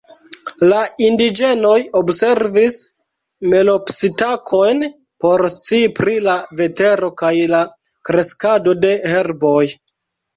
La 0.69 0.77
indiĝenoj 1.07 1.73
observis 1.99 2.77
melopsitakojn 3.51 4.81
por 5.25 5.43
scii 5.57 5.91
pri 5.99 6.15
la 6.29 6.37
vetero 6.63 7.11
kaj 7.23 7.33
la 7.53 7.61
kreskado 8.11 8.75
de 8.87 8.95
herboj. 9.13 9.65